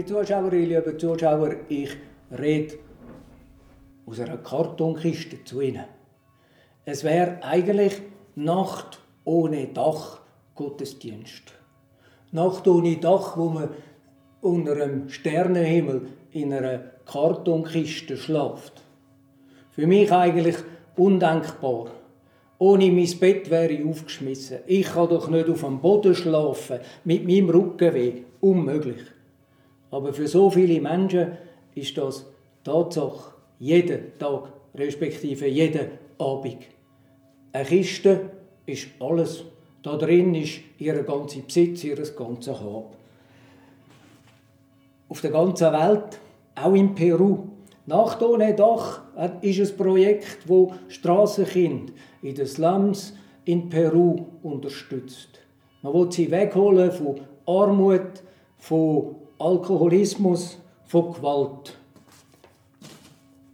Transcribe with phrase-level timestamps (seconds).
[0.00, 1.90] Liebe Zuschauerinnen, liebe Zuschauer, ich
[2.30, 2.78] rede
[4.06, 5.84] aus einer Kartonkiste zu Ihnen.
[6.86, 8.00] Es wäre eigentlich
[8.34, 10.22] Nacht ohne Dach
[10.54, 11.52] Gottesdienst.
[12.32, 13.68] Nacht ohne Dach, wo man
[14.40, 18.80] unter einem Sternenhimmel in einer Kartonkiste schlaft.
[19.72, 20.56] Für mich eigentlich
[20.96, 21.90] undenkbar.
[22.56, 24.60] Ohne mein Bett wäre ich aufgeschmissen.
[24.66, 28.22] Ich kann doch nicht auf dem Boden schlafen, mit meinem Rückenweh.
[28.40, 29.19] Unmöglich.
[29.90, 31.32] Aber für so viele Menschen
[31.74, 32.26] ist das
[32.64, 35.88] Tatsache jeden Tag, respektive jeden
[36.18, 36.58] Abend.
[37.52, 38.30] Eine Kiste
[38.66, 39.44] ist alles.
[39.82, 42.96] Da drin ist ihr ganzer Besitz, ihr ganzes Hab.
[45.08, 46.20] Auf der ganzen Welt,
[46.54, 47.50] auch in Peru,
[47.86, 49.00] Nacht ohne Dach
[49.40, 55.40] ist ein Projekt, wo Straßenkinder in den Slums in Peru unterstützt.
[55.82, 58.22] Man will sie wegholen von Armut,
[58.58, 61.78] von Alkoholismus, von Gewalt.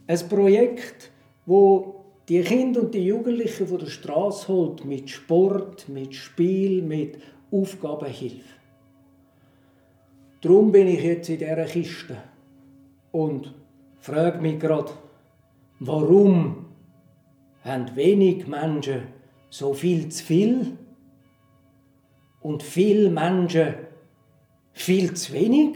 [0.07, 1.11] Ein Projekt,
[1.45, 7.19] wo die Kinder und die Jugendlichen von der Straße holt mit Sport, mit Spiel, mit
[7.51, 8.55] Aufgabenhilfe.
[10.41, 12.17] Darum bin ich jetzt in dieser Kiste
[13.11, 13.53] und
[13.99, 14.91] frage mich gerade,
[15.79, 16.65] warum
[17.63, 19.03] haben wenig Menschen
[19.49, 20.77] so viel zu viel
[22.41, 23.86] und viele Menschen
[24.77, 25.75] viel zu wenig?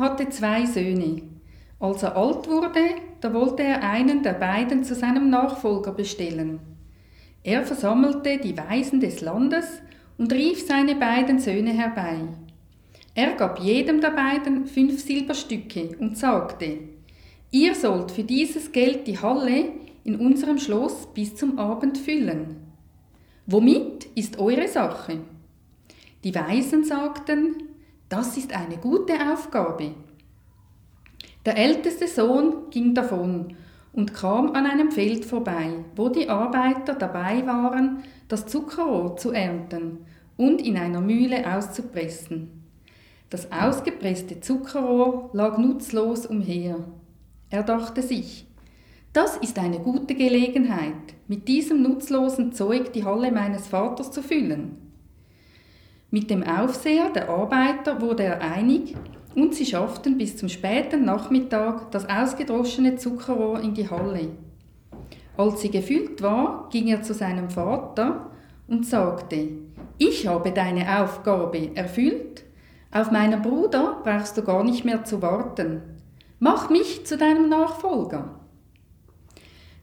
[0.00, 1.22] Hatte zwei Söhne.
[1.78, 2.80] Als er alt wurde,
[3.20, 6.58] da wollte er einen der beiden zu seinem Nachfolger bestellen.
[7.42, 9.66] Er versammelte die Weisen des Landes
[10.18, 12.18] und rief seine beiden Söhne herbei.
[13.14, 16.78] Er gab jedem der beiden fünf Silberstücke und sagte,
[17.50, 19.72] Ihr sollt für dieses Geld die Halle
[20.04, 22.56] in unserem Schloss bis zum Abend füllen.
[23.46, 25.18] Womit ist eure Sache?
[26.22, 27.69] Die Weisen sagten,
[28.10, 29.94] das ist eine gute Aufgabe.
[31.46, 33.56] Der älteste Sohn ging davon
[33.92, 40.04] und kam an einem Feld vorbei, wo die Arbeiter dabei waren, das Zuckerrohr zu ernten
[40.36, 42.50] und in einer Mühle auszupressen.
[43.30, 46.84] Das ausgepresste Zuckerrohr lag nutzlos umher.
[47.48, 48.46] Er dachte sich,
[49.12, 54.89] das ist eine gute Gelegenheit, mit diesem nutzlosen Zeug die Halle meines Vaters zu füllen.
[56.10, 58.96] Mit dem Aufseher der Arbeiter wurde er einig
[59.36, 64.28] und sie schafften bis zum späten Nachmittag das ausgedroschene Zuckerrohr in die Halle.
[65.36, 68.30] Als sie gefüllt war, ging er zu seinem Vater
[68.66, 69.48] und sagte,
[69.98, 72.44] ich habe deine Aufgabe erfüllt,
[72.90, 75.80] auf meinen Bruder brauchst du gar nicht mehr zu warten.
[76.40, 78.40] Mach mich zu deinem Nachfolger.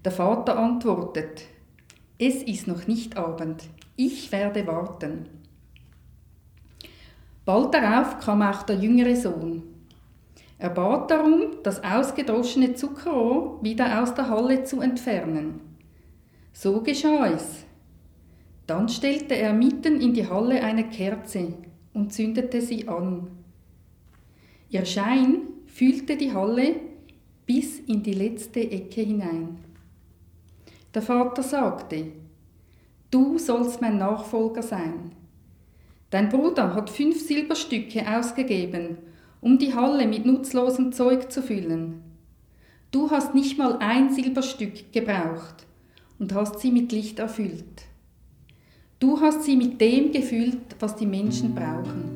[0.04, 1.44] Der Vater antwortet,
[2.20, 3.64] es ist noch nicht Abend,
[3.96, 5.28] ich werde warten.
[7.48, 9.64] Bald darauf kam auch der jüngere Sohn.
[10.58, 15.62] Er bat darum, das ausgedroschene Zuckerrohr wieder aus der Halle zu entfernen.
[16.52, 17.64] So geschah es.
[18.66, 21.54] Dann stellte er mitten in die Halle eine Kerze
[21.94, 23.28] und zündete sie an.
[24.70, 26.76] Ihr Schein füllte die Halle
[27.46, 29.60] bis in die letzte Ecke hinein.
[30.94, 32.08] Der Vater sagte,
[33.10, 35.14] Du sollst mein Nachfolger sein.
[36.18, 38.98] Dein Bruder hat fünf Silberstücke ausgegeben,
[39.40, 42.02] um die Halle mit nutzlosem Zeug zu füllen.
[42.90, 45.68] Du hast nicht mal ein Silberstück gebraucht
[46.18, 47.84] und hast sie mit Licht erfüllt.
[48.98, 52.10] Du hast sie mit dem gefüllt, was die Menschen brauchen.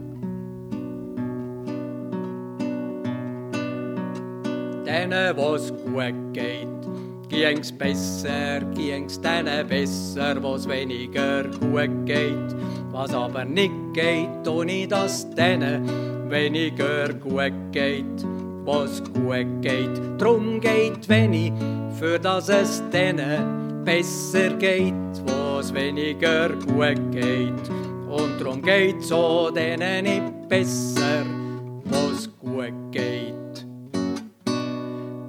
[4.83, 6.68] Denen, was gut geht,
[7.30, 12.56] ging's besser, ging's denen besser, was weniger gut geht.
[12.92, 18.26] Was aber nicht geht, ohne dass denen weniger gut geht,
[18.66, 20.00] was gut geht.
[20.18, 21.54] Drum geht wenig,
[22.00, 24.94] für dass es denen besser geht
[25.62, 27.70] was weniger gut geht.
[28.10, 31.24] Und drum geht's auch denen nicht besser,
[31.86, 33.68] was gut geht.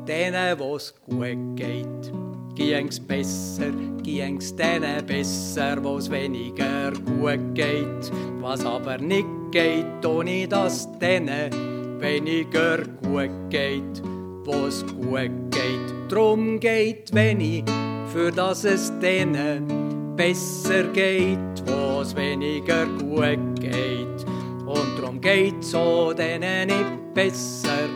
[0.08, 2.12] Denen, was gut geht,
[2.54, 3.72] ging's besser,
[4.02, 8.12] ging's denen besser, was weniger gut geht.
[8.40, 14.02] Was aber nicht geht, ohne dass denen weniger gut geht,
[14.44, 16.10] was gut geht.
[16.10, 17.64] Drum geht wenig,
[18.12, 24.26] für dass es denen besser geht, was weniger gut geht.
[24.66, 27.88] Und darum geht's so denen nicht besser,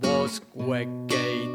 [0.00, 1.51] was gut geht.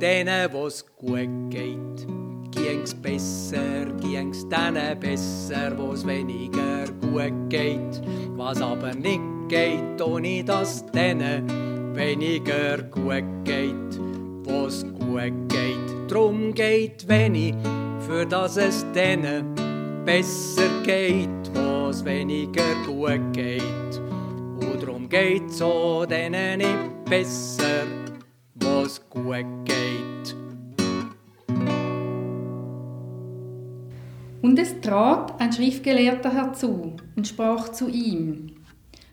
[0.00, 2.06] Denen, was gut geht,
[2.52, 8.00] ging's besser, ging's denen besser, was weniger gut geht.
[8.36, 14.00] Was aber nicht geht, ohne dass denen weniger gut geht,
[14.44, 16.10] was gut geht.
[16.10, 17.54] Drum geht wenig
[18.06, 19.54] für dass es denen
[20.04, 24.00] besser geht, was weniger gut geht.
[24.60, 27.84] Und darum geht's auch denen nicht besser,
[28.68, 30.36] was gut geht.
[34.42, 38.52] Und es trat ein Schriftgelehrter herzu und sprach zu ihm,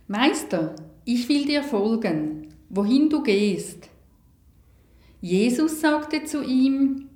[0.08, 3.90] Meister, ich will dir folgen, wohin du gehst.
[5.22, 7.10] Jesus sagte zu ihm,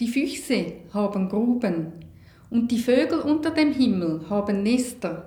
[0.00, 1.92] die Füchse haben Gruben
[2.50, 5.26] und die Vögel unter dem Himmel haben Nester.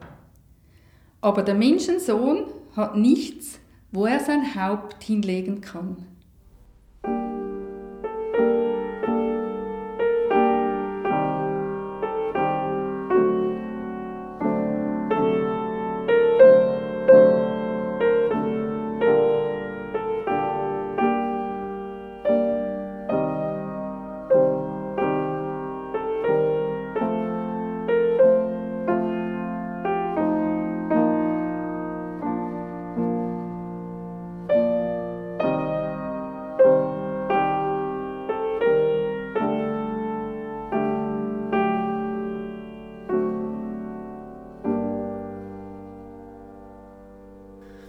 [1.21, 3.59] Aber der Menschensohn hat nichts,
[3.91, 6.05] wo er sein Haupt hinlegen kann.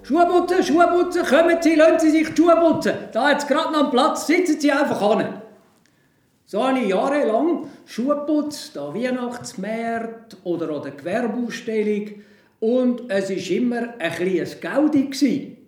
[0.08, 2.94] Schuhputzen, Schuhputzen, kommen Sie, lassen Sie sich die Schuhe putzen.
[3.12, 5.42] Da jetzt gerade noch einen Platz, sitzen Sie einfach an.
[6.46, 12.22] So habe ich jahrelang Schuhe geputzt, an Weihnachtsmärkten oder an der Gewerbeausstellung.
[12.58, 15.58] Und es war immer ein kleines Gaudi.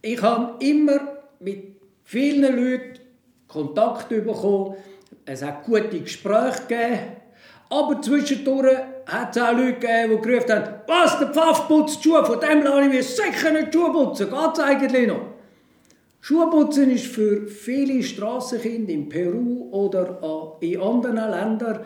[0.00, 1.00] Ich habe immer
[1.40, 1.74] mit
[2.04, 3.00] vielen Leuten
[3.48, 4.76] Kontakt bekommen.
[5.24, 7.00] Es hat gute Gespräche gegeben.
[7.68, 12.40] Aber zwischendurch hat Leute gegeben, die gerufen haben, was, der Pfaff putzt die Schuhe, von
[12.40, 15.32] dem lasse ich mir sicher nicht die Schuhe putzen, geht es eigentlich noch?
[16.20, 21.80] Schuhputzen ist für viele Strassenkinder in Peru oder in anderen Ländern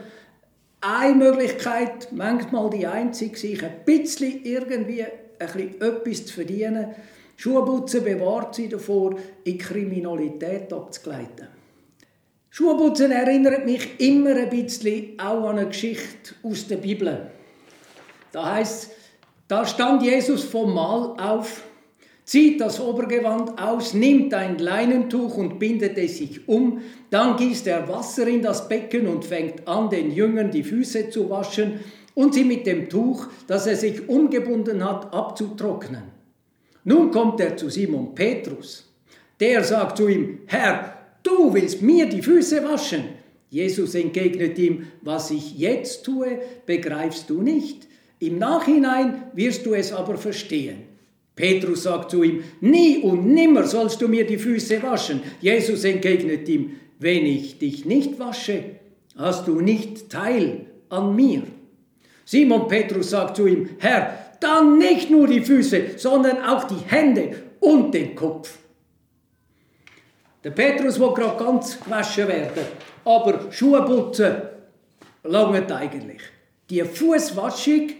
[0.82, 6.94] eine Möglichkeit, manchmal die einzige, sich ein bisschen irgendwie ein bisschen etwas zu verdienen.
[7.36, 11.55] Schuhputzen bewahrt sie davor, in Kriminalität abzugleiten.
[12.56, 17.30] Schuhputzen erinnert mich immer ein bisschen auch an eine Geschichte aus der Bibel.
[18.32, 18.92] Da heißt,
[19.46, 21.64] da stand Jesus vom Mahl auf,
[22.24, 27.86] zieht das Obergewand aus, nimmt ein Leinentuch und bindet es sich um, dann gießt er
[27.90, 31.80] Wasser in das Becken und fängt an, den Jüngern die Füße zu waschen
[32.14, 36.04] und sie mit dem Tuch, das er sich umgebunden hat, abzutrocknen.
[36.84, 38.90] Nun kommt er zu Simon Petrus.
[39.40, 40.95] Der sagt zu ihm, Herr,
[41.26, 43.02] Du willst mir die Füße waschen?
[43.50, 47.88] Jesus entgegnet ihm, was ich jetzt tue, begreifst du nicht.
[48.20, 50.84] Im Nachhinein wirst du es aber verstehen.
[51.34, 55.20] Petrus sagt zu ihm, nie und nimmer sollst du mir die Füße waschen.
[55.40, 58.62] Jesus entgegnet ihm, wenn ich dich nicht wasche,
[59.16, 61.42] hast du nicht Teil an mir.
[62.24, 67.32] Simon Petrus sagt zu ihm, Herr, dann nicht nur die Füße, sondern auch die Hände
[67.58, 68.58] und den Kopf.
[70.46, 72.66] Der Petrus will gerade ganz gewaschen werden,
[73.04, 74.42] aber Schuhe putzen
[75.24, 76.20] langt eigentlich.
[76.70, 77.90] Die Fußwaschung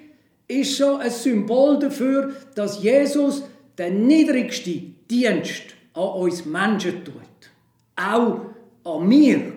[0.47, 3.43] ist so ein Symbol dafür, dass Jesus
[3.77, 7.15] den niedrigsten Dienst an uns Menschen tut.
[7.97, 8.43] Auch
[8.85, 9.53] an mir.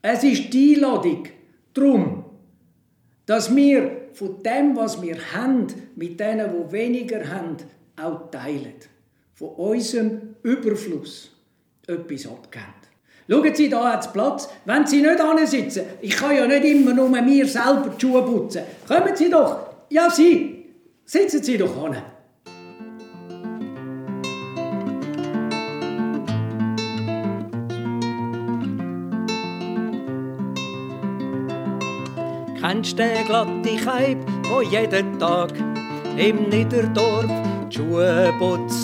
[0.00, 1.24] Es ist die Einladung
[1.72, 2.24] darum,
[3.26, 5.66] dass wir von dem, was wir haben,
[5.96, 7.56] mit denen, die weniger haben,
[8.00, 8.74] auch teilen.
[9.32, 11.33] Von unserem Überfluss
[11.86, 12.84] etwas abgeben.
[13.28, 15.84] Schauen Sie da ans Platz, wenn Sie nicht sitzen.
[16.02, 18.62] Ich kann ja nicht immer nur mir selber die Schuhe putzen.
[18.86, 19.60] Kommen Sie doch.
[19.88, 20.66] Ja, Sie.
[21.06, 21.96] Sitzen Sie doch an.
[32.60, 34.18] Kennst du den glatte Keib,
[34.50, 35.52] wo jeden Tag
[36.16, 37.26] im Niederdorf
[37.70, 38.83] die Schuhe putzt?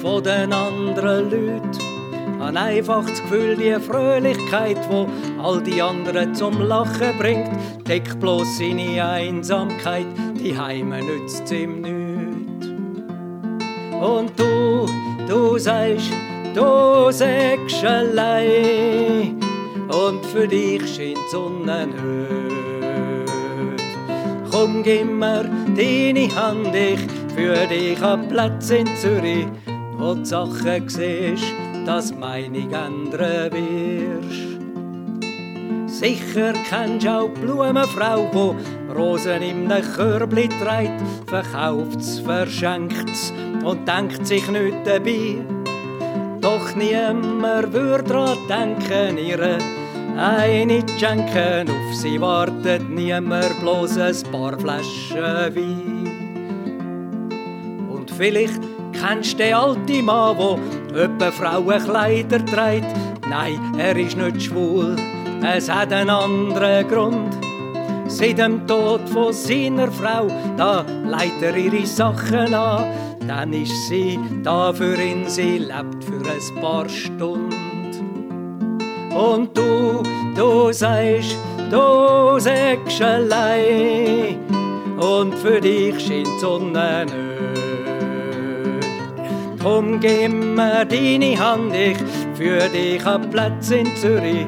[0.00, 5.06] Von den anderen Leuten an einfach das Gefühl, die Fröhlichkeit, wo
[5.42, 7.50] all die anderen zum Lachen bringt,
[7.86, 10.06] deckt bloß seine Einsamkeit,
[10.38, 12.66] die Heime nützt ihm nichts.
[14.00, 14.86] Und du,
[15.28, 16.10] du sagst,
[16.54, 19.38] du sagst allein,
[19.90, 21.88] und für dich scheint Sonne.
[24.50, 25.44] Komm, gib mir
[25.76, 27.00] deine Hand, ich
[27.34, 29.46] für dich an Platz in Zürich,
[30.00, 31.54] wo die Sachen siehst,
[31.84, 34.50] dass Meinung ändern wirst.
[36.00, 38.56] Sicher kennst du auch die Blumenfrau, wo
[38.96, 45.44] Rosen im Körbli trägt, verkauft's, verschenkt's und denkt sich nicht dabei.
[46.40, 49.58] Doch niemand würde dran denken, ihre
[50.16, 56.08] eine schenken, auf sie wartet niemand, bloß ein paar Flaschen Wein.
[57.90, 60.58] Und vielleicht kennst du den alten Mann, wo
[60.94, 62.86] öppe Frauenkleider trägt.
[63.28, 64.96] Nein, er ist nicht schwul,
[65.42, 67.36] es hat einen anderen Grund.
[68.06, 72.84] Seit dem Tod von seiner Frau, da leitet er ihre Sachen an.
[73.26, 77.54] Dann ist sie da für ihn, sie lebt für ein paar Stunden.
[79.14, 80.02] Und du,
[80.34, 81.36] du sagst,
[81.70, 84.38] du sagst allein.
[84.98, 87.29] Und für dich scheint die Sonne nicht.
[89.62, 91.98] Komm, gib mir deine Hand, ich
[92.34, 94.46] für dich einen Platz in Zürich,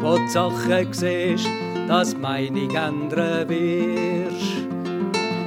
[0.00, 1.46] wo die Sachen siehst,
[1.86, 4.64] dass Meinung ändern wirst.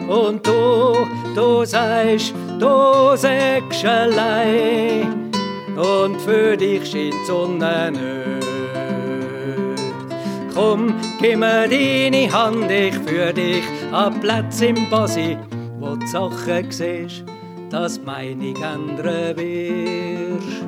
[0.07, 5.31] Und du, du sagst, du sagst allein.
[5.75, 8.47] Und für dich scheint die Sonne nicht.
[10.53, 15.37] Komm, gib mir deine Hand, ich für dich an Platz im Basi,
[15.79, 17.23] wo die Sachen siehst,
[17.69, 18.97] dass meine ändern
[19.37, 20.65] wirst.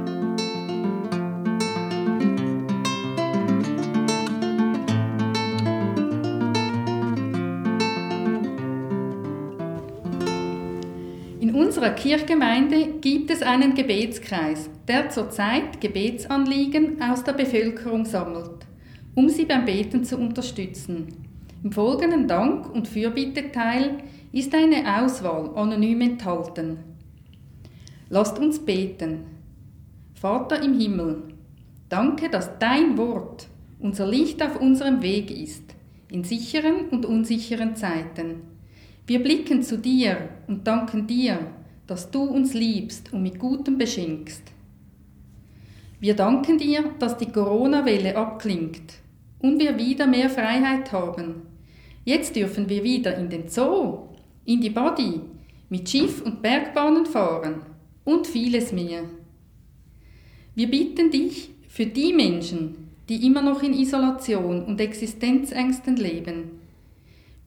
[11.39, 18.69] In unserer Kirchgemeinde gibt es einen Gebetskreis, der zurzeit Gebetsanliegen aus der Bevölkerung sammelt
[19.19, 21.07] um sie beim Beten zu unterstützen.
[21.61, 23.97] Im folgenden Dank- und Fürbitteteil
[24.31, 26.88] ist eine Auswahl anonym enthalten.
[28.11, 29.25] Lasst uns beten.
[30.15, 31.25] Vater im Himmel,
[31.89, 33.47] danke, dass dein Wort
[33.77, 35.75] unser Licht auf unserem Weg ist,
[36.09, 38.41] in sicheren und unsicheren Zeiten.
[39.05, 41.51] Wir blicken zu dir und danken dir,
[41.85, 44.41] dass du uns liebst und mit Gutem beschenkst.
[45.99, 48.95] Wir danken dir, dass die Corona-Welle abklingt
[49.37, 51.43] und wir wieder mehr Freiheit haben.
[52.05, 54.09] Jetzt dürfen wir wieder in den Zoo,
[54.45, 55.21] in die Body,
[55.69, 57.68] mit Schiff- und Bergbahnen fahren
[58.09, 59.03] und vieles mehr.
[60.55, 66.59] Wir bitten dich für die Menschen, die immer noch in Isolation und Existenzängsten leben.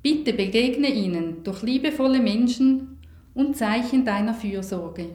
[0.03, 2.99] Bitte begegne ihnen durch liebevolle Menschen
[3.35, 5.07] und Zeichen deiner Fürsorge.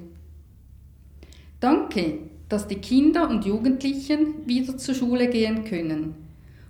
[1.62, 6.16] Danke, dass die Kinder und Jugendlichen wieder zur Schule gehen können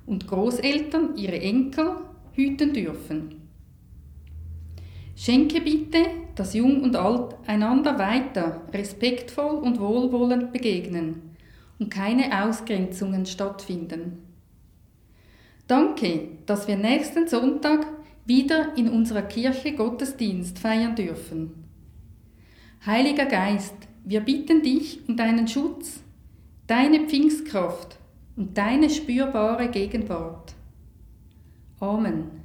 [0.06, 1.98] und Großeltern ihre Enkel
[2.34, 3.47] hüten dürfen.
[5.20, 6.06] Schenke bitte,
[6.36, 11.36] dass Jung und Alt einander weiter respektvoll und wohlwollend begegnen
[11.80, 14.20] und keine Ausgrenzungen stattfinden.
[15.66, 17.88] Danke, dass wir nächsten Sonntag
[18.28, 21.64] wieder in unserer Kirche Gottesdienst feiern dürfen.
[22.86, 26.04] Heiliger Geist, wir bitten dich um deinen Schutz,
[26.68, 27.98] deine Pfingstkraft
[28.36, 30.54] und deine spürbare Gegenwart.
[31.80, 32.37] Amen.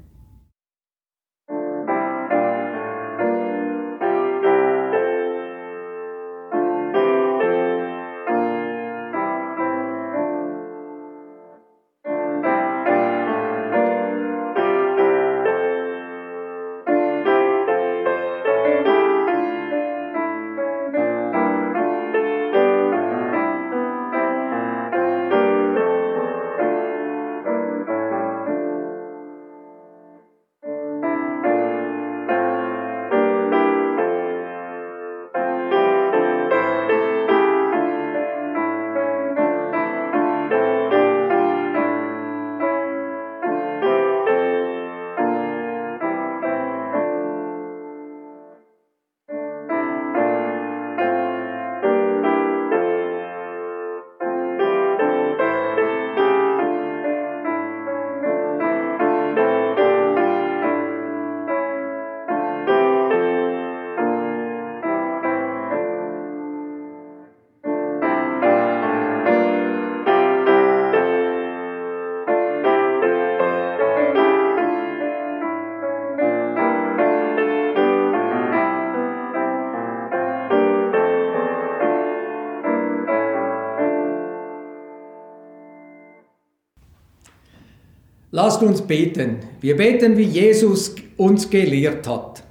[88.34, 89.40] Lasst uns beten.
[89.60, 92.42] Wir beten, wie Jesus uns gelehrt hat.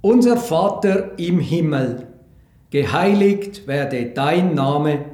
[0.00, 2.06] Unser Vater im Himmel,
[2.70, 5.04] geheiligt werde dein Name,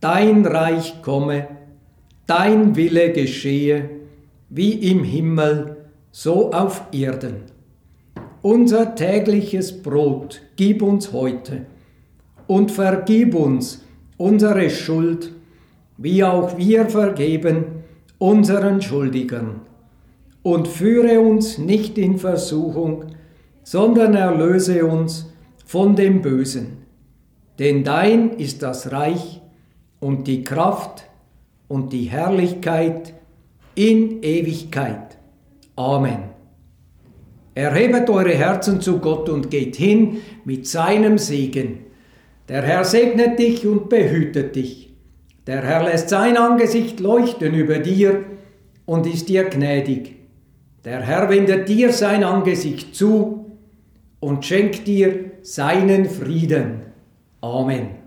[0.00, 1.48] dein Reich komme,
[2.26, 3.88] dein Wille geschehe,
[4.50, 5.76] wie im Himmel,
[6.12, 7.36] so auf Erden.
[8.42, 11.64] Unser tägliches Brot gib uns heute
[12.46, 13.82] und vergib uns
[14.18, 15.32] unsere Schuld,
[15.96, 17.75] wie auch wir vergeben
[18.18, 19.60] unseren Schuldigern.
[20.42, 23.06] Und führe uns nicht in Versuchung,
[23.64, 25.32] sondern erlöse uns
[25.64, 26.84] von dem Bösen.
[27.58, 29.40] Denn dein ist das Reich
[29.98, 31.08] und die Kraft
[31.66, 33.14] und die Herrlichkeit
[33.74, 35.18] in Ewigkeit.
[35.74, 36.36] Amen.
[37.54, 41.86] Erhebet eure Herzen zu Gott und geht hin mit seinem Segen.
[42.48, 44.85] Der Herr segnet dich und behütet dich.
[45.46, 48.24] Der Herr lässt sein Angesicht leuchten über dir
[48.84, 50.16] und ist dir gnädig.
[50.84, 53.58] Der Herr wendet dir sein Angesicht zu
[54.18, 56.82] und schenkt dir seinen Frieden.
[57.40, 58.05] Amen.